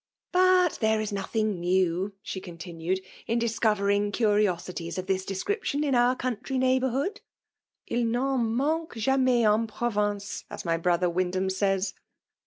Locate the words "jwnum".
8.87-9.29